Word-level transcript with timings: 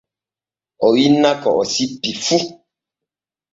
O 0.85 0.87
winna 0.95 1.31
ko 1.41 1.49
o 1.61 1.63
sippi 1.73 2.11
fu. 2.23 2.37